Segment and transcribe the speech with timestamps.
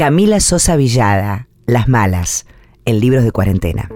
[0.00, 2.46] Camila Sosa Villada, Las Malas,
[2.86, 3.90] en libros de cuarentena.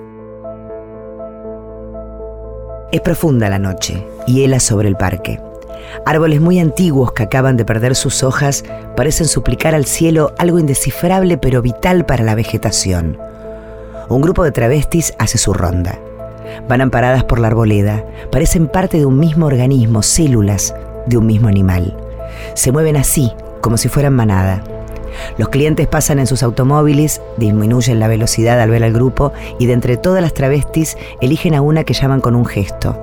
[2.93, 5.41] Es profunda la noche, hiela sobre el parque.
[6.05, 11.39] Árboles muy antiguos que acaban de perder sus hojas parecen suplicar al cielo algo indescifrable
[11.39, 13.17] pero vital para la vegetación.
[14.11, 15.99] Un grupo de travestis hace su ronda.
[16.69, 20.75] Van amparadas por la arboleda, parecen parte de un mismo organismo, células
[21.07, 21.97] de un mismo animal.
[22.53, 23.33] Se mueven así,
[23.63, 24.63] como si fueran manada.
[25.39, 29.73] Los clientes pasan en sus automóviles, disminuyen la velocidad al ver al grupo y de
[29.73, 33.01] entre todas las travestis eligen a una que llaman con un gesto.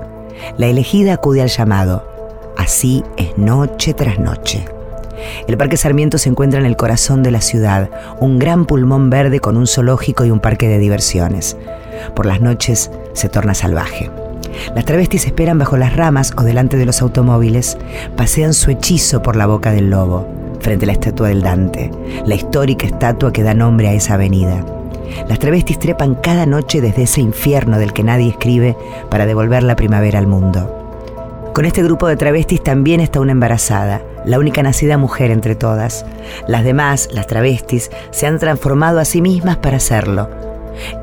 [0.56, 2.04] La elegida acude al llamado.
[2.56, 4.64] Así es noche tras noche.
[5.46, 9.38] El Parque Sarmiento se encuentra en el corazón de la ciudad, un gran pulmón verde
[9.38, 11.56] con un zoológico y un parque de diversiones.
[12.16, 14.10] Por las noches se torna salvaje.
[14.74, 17.78] Las travestis esperan bajo las ramas o delante de los automóviles,
[18.16, 21.90] pasean su hechizo por la boca del lobo frente a la estatua del Dante,
[22.24, 24.64] la histórica estatua que da nombre a esa avenida.
[25.28, 28.76] Las travestis trepan cada noche desde ese infierno del que nadie escribe
[29.10, 30.78] para devolver la primavera al mundo.
[31.52, 36.06] Con este grupo de travestis también está una embarazada, la única nacida mujer entre todas.
[36.46, 40.51] Las demás, las travestis, se han transformado a sí mismas para hacerlo.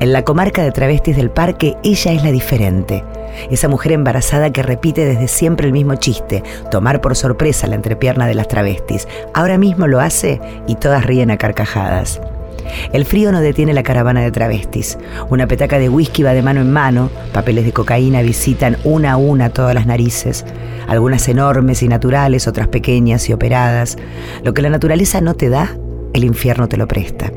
[0.00, 3.04] En la comarca de travestis del parque, ella es la diferente.
[3.50, 8.26] Esa mujer embarazada que repite desde siempre el mismo chiste, tomar por sorpresa la entrepierna
[8.26, 9.06] de las travestis.
[9.34, 12.20] Ahora mismo lo hace y todas ríen a carcajadas.
[12.92, 14.98] El frío no detiene la caravana de travestis.
[15.28, 19.16] Una petaca de whisky va de mano en mano, papeles de cocaína visitan una a
[19.16, 20.44] una todas las narices,
[20.86, 23.96] algunas enormes y naturales, otras pequeñas y operadas.
[24.44, 25.76] Lo que la naturaleza no te da,
[26.12, 27.32] el infierno te lo presta.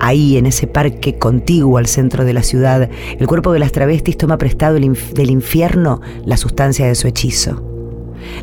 [0.00, 2.88] Ahí, en ese parque contiguo al centro de la ciudad,
[3.18, 7.62] el cuerpo de las travestis toma prestado del infierno la sustancia de su hechizo.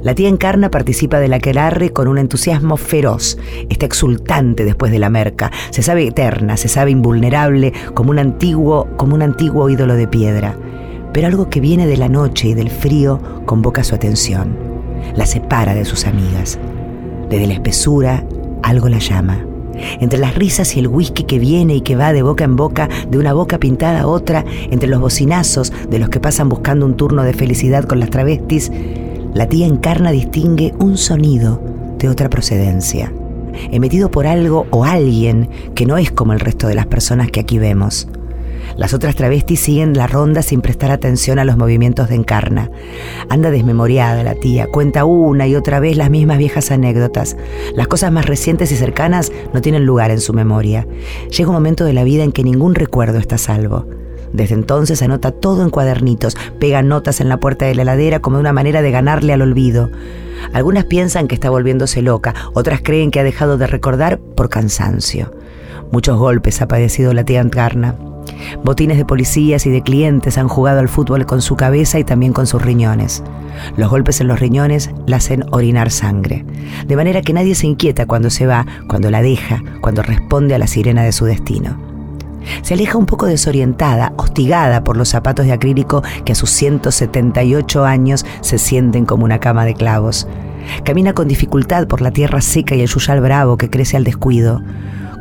[0.01, 3.37] La tía Encarna participa del aquelarre con un entusiasmo feroz.
[3.69, 5.51] Está exultante después de la merca.
[5.71, 10.55] Se sabe eterna, se sabe invulnerable, como un antiguo, como un antiguo ídolo de piedra.
[11.13, 14.57] Pero algo que viene de la noche y del frío convoca su atención.
[15.15, 16.59] La separa de sus amigas.
[17.29, 18.25] Desde la espesura,
[18.63, 19.52] algo la llama.
[19.99, 22.89] Entre las risas y el whisky que viene y que va de boca en boca,
[23.09, 26.95] de una boca pintada a otra, entre los bocinazos de los que pasan buscando un
[26.95, 28.71] turno de felicidad con las travestis,
[29.33, 31.59] la tía Encarna distingue un sonido
[31.97, 33.11] de otra procedencia,
[33.71, 37.39] emitido por algo o alguien que no es como el resto de las personas que
[37.39, 38.07] aquí vemos.
[38.75, 42.71] Las otras travestis siguen la ronda sin prestar atención a los movimientos de Encarna.
[43.29, 47.37] Anda desmemoriada la tía, cuenta una y otra vez las mismas viejas anécdotas.
[47.75, 50.87] Las cosas más recientes y cercanas no tienen lugar en su memoria.
[51.29, 53.85] Llega un momento de la vida en que ningún recuerdo está salvo.
[54.33, 58.39] Desde entonces anota todo en cuadernitos, pega notas en la puerta de la heladera como
[58.39, 59.91] una manera de ganarle al olvido.
[60.53, 65.31] Algunas piensan que está volviéndose loca, otras creen que ha dejado de recordar por cansancio.
[65.91, 67.95] Muchos golpes ha padecido la tía Encarna.
[68.63, 72.33] Botines de policías y de clientes han jugado al fútbol con su cabeza y también
[72.33, 73.23] con sus riñones.
[73.77, 76.45] Los golpes en los riñones la hacen orinar sangre,
[76.87, 80.59] de manera que nadie se inquieta cuando se va, cuando la deja, cuando responde a
[80.59, 81.77] la sirena de su destino.
[82.61, 87.85] Se aleja un poco desorientada, hostigada por los zapatos de acrílico que a sus 178
[87.85, 90.27] años se sienten como una cama de clavos.
[90.83, 94.61] Camina con dificultad por la tierra seca y el yuyal bravo que crece al descuido.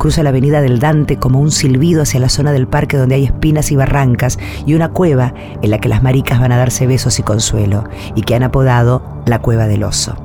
[0.03, 3.25] Cruza la avenida del Dante como un silbido hacia la zona del parque donde hay
[3.27, 4.37] espinas y barrancas
[4.67, 5.33] y una cueva
[5.63, 7.85] en la que las maricas van a darse besos y consuelo
[8.17, 10.17] y que han apodado la cueva del oso.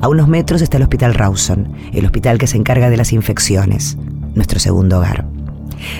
[0.00, 3.98] A unos metros está el Hospital Rawson, el hospital que se encarga de las infecciones,
[4.34, 5.26] nuestro segundo hogar.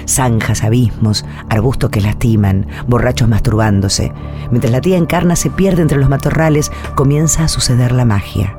[0.08, 4.14] Zanjas, abismos, arbustos que lastiman, borrachos masturbándose.
[4.50, 8.56] Mientras la tía encarna se pierde entre los matorrales, comienza a suceder la magia.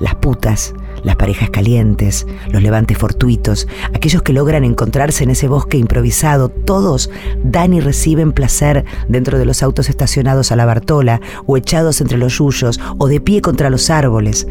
[0.00, 5.78] Las putas, las parejas calientes, los levantes fortuitos, aquellos que logran encontrarse en ese bosque
[5.78, 7.10] improvisado, todos
[7.42, 12.18] dan y reciben placer dentro de los autos estacionados a la Bartola, o echados entre
[12.18, 14.46] los yuyos, o de pie contra los árboles.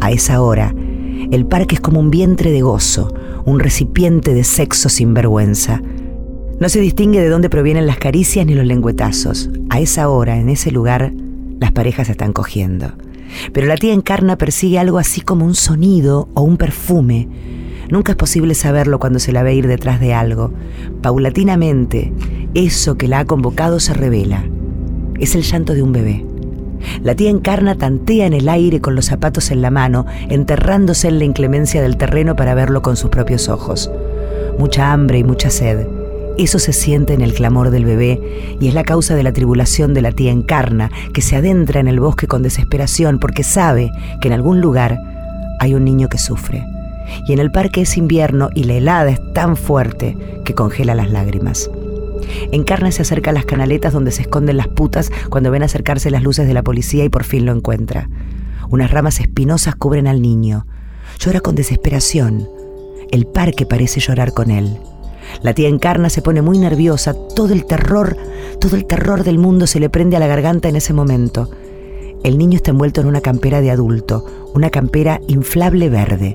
[0.00, 0.74] A esa hora,
[1.30, 3.14] el parque es como un vientre de gozo,
[3.44, 5.80] un recipiente de sexo sin vergüenza.
[6.60, 9.50] No se distingue de dónde provienen las caricias ni los lengüetazos.
[9.70, 11.12] A esa hora, en ese lugar,
[11.58, 12.92] las parejas están cogiendo.
[13.52, 17.28] Pero la tía Encarna persigue algo así como un sonido o un perfume.
[17.90, 20.52] Nunca es posible saberlo cuando se la ve ir detrás de algo.
[21.02, 22.12] Paulatinamente,
[22.54, 24.44] eso que la ha convocado se revela.
[25.18, 26.24] Es el llanto de un bebé.
[27.02, 31.18] La tía Encarna tantea en el aire con los zapatos en la mano, enterrándose en
[31.18, 33.90] la inclemencia del terreno para verlo con sus propios ojos.
[34.58, 35.86] Mucha hambre y mucha sed.
[36.38, 39.92] Eso se siente en el clamor del bebé y es la causa de la tribulación
[39.92, 43.90] de la tía Encarna, que se adentra en el bosque con desesperación porque sabe
[44.20, 44.98] que en algún lugar
[45.60, 46.64] hay un niño que sufre
[47.28, 51.10] Y en el parque es invierno y la helada es tan fuerte que congela las
[51.10, 51.70] lágrimas.
[52.50, 56.22] Encarna se acerca a las canaletas donde se esconden las putas cuando ven acercarse las
[56.22, 58.08] luces de la policía y por fin lo encuentra.
[58.70, 60.66] Unas ramas espinosas cubren al niño.
[61.18, 62.48] Llora con desesperación.
[63.10, 64.78] El parque parece llorar con él.
[65.40, 68.16] La tía Encarna se pone muy nerviosa, todo el terror,
[68.60, 71.48] todo el terror del mundo se le prende a la garganta en ese momento.
[72.22, 74.24] El niño está envuelto en una campera de adulto,
[74.54, 76.34] una campera inflable verde.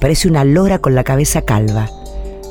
[0.00, 1.90] Parece una lora con la cabeza calva.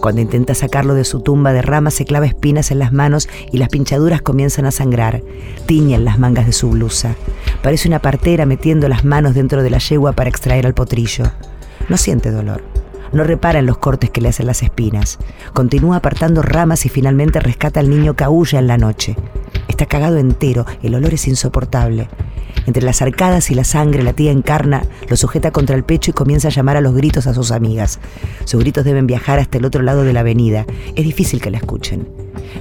[0.02, 3.58] Cuando intenta sacarlo de su tumba de ramas se clava espinas en las manos y
[3.58, 5.24] las pinchaduras comienzan a sangrar.
[5.66, 7.16] Tiñen las mangas de su blusa.
[7.64, 11.26] Parece una partera metiendo las manos dentro de la yegua para extraer al potrillo.
[11.90, 12.62] No siente dolor.
[13.12, 15.18] No repara en los cortes que le hacen las espinas.
[15.54, 19.16] Continúa apartando ramas y finalmente rescata al niño que aúlla en la noche.
[19.68, 22.08] Está cagado entero, el olor es insoportable.
[22.66, 26.14] Entre las arcadas y la sangre, la tía encarna, lo sujeta contra el pecho y
[26.14, 28.00] comienza a llamar a los gritos a sus amigas.
[28.44, 30.66] Sus gritos deben viajar hasta el otro lado de la avenida.
[30.96, 32.10] Es difícil que la escuchen.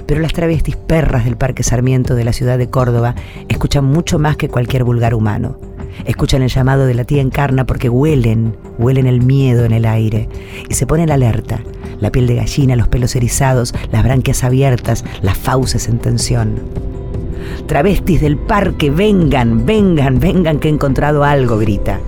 [0.05, 3.15] Pero las travestis perras del Parque Sarmiento de la ciudad de Córdoba
[3.49, 5.57] escuchan mucho más que cualquier vulgar humano.
[6.05, 10.29] Escuchan el llamado de la tía Encarna porque huelen, huelen el miedo en el aire
[10.69, 11.61] y se ponen alerta.
[11.99, 16.61] La piel de gallina, los pelos erizados, las branquias abiertas, las fauces en tensión.
[17.65, 21.99] Travestis del parque, vengan, vengan, vengan que he encontrado algo, grita.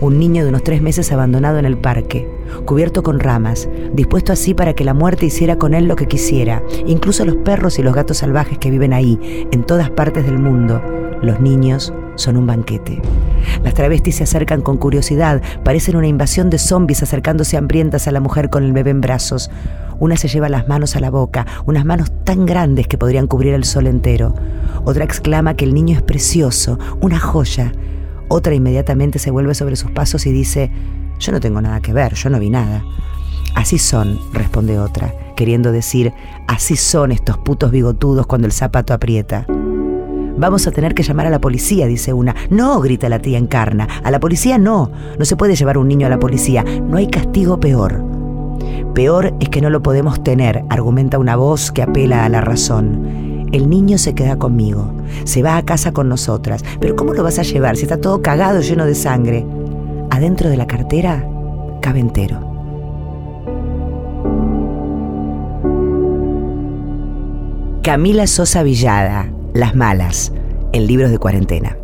[0.00, 2.28] Un niño de unos tres meses abandonado en el parque,
[2.66, 6.62] cubierto con ramas, dispuesto así para que la muerte hiciera con él lo que quisiera,
[6.86, 10.82] incluso los perros y los gatos salvajes que viven ahí, en todas partes del mundo,
[11.22, 13.00] los niños son un banquete.
[13.62, 18.20] Las travestis se acercan con curiosidad, parecen una invasión de zombies acercándose hambrientas a la
[18.20, 19.50] mujer con el bebé en brazos.
[19.98, 23.54] Una se lleva las manos a la boca, unas manos tan grandes que podrían cubrir
[23.54, 24.34] el sol entero.
[24.84, 27.72] Otra exclama que el niño es precioso, una joya.
[28.28, 30.70] Otra inmediatamente se vuelve sobre sus pasos y dice,
[31.18, 32.82] yo no tengo nada que ver, yo no vi nada.
[33.54, 36.12] Así son, responde otra, queriendo decir,
[36.48, 39.46] así son estos putos bigotudos cuando el zapato aprieta.
[40.42, 42.34] Vamos a tener que llamar a la policía, dice una.
[42.50, 43.86] No, grita la tía Encarna.
[44.02, 44.90] A la policía no.
[45.16, 46.64] No se puede llevar un niño a la policía.
[46.64, 48.04] No hay castigo peor.
[48.92, 53.46] Peor es que no lo podemos tener, argumenta una voz que apela a la razón.
[53.52, 54.92] El niño se queda conmigo.
[55.22, 56.64] Se va a casa con nosotras.
[56.80, 59.46] Pero ¿cómo lo vas a llevar si está todo cagado, lleno de sangre?
[60.10, 61.24] Adentro de la cartera
[61.80, 62.50] cabe entero.
[67.84, 70.32] Camila Sosa Villada, las Malas,
[70.72, 71.76] en libros de cuarentena.